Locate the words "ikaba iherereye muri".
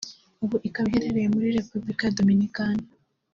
0.67-1.53